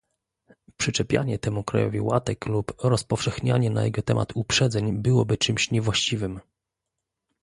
Przyczepianie 0.77 1.39
temu 1.39 1.63
krajowi 1.63 2.01
łatek 2.01 2.45
lub 2.45 2.75
rozpowszechnianie 2.83 3.69
na 3.69 3.83
jego 3.83 4.01
temat 4.01 4.29
uprzedzeń 4.35 4.97
byłoby 4.97 5.37
czymś 5.37 5.71
niewłaściwym 5.71 6.39